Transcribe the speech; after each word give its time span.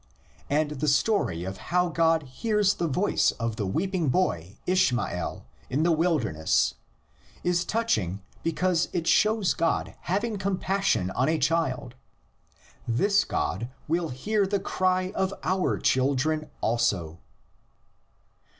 and 0.49 0.71
the 0.79 0.87
story 0.87 1.43
of 1.43 1.57
how 1.69 1.87
God 1.87 2.23
hears 2.23 2.73
the 2.73 2.87
voice 2.87 3.29
of 3.33 3.57
the 3.57 3.67
weeping 3.67 4.09
boy 4.09 4.57
Ishmael 4.65 5.45
in 5.69 5.83
the 5.83 5.91
wilderness 5.91 6.73
is 7.43 7.63
touch 7.63 7.99
ing 7.99 8.23
because 8.41 8.89
it 8.93 9.05
shows 9.05 9.53
God 9.53 9.93
having 10.09 10.39
compassion 10.39 11.11
on 11.11 11.29
a 11.29 11.37
child: 11.37 11.93
this 12.87 13.23
God 13.23 13.69
will 13.87 14.09
hear 14.09 14.47
the 14.47 14.59
cry 14.59 15.11
of 15.13 15.35
our 15.43 15.77
children 15.77 16.49
also! 16.61 17.19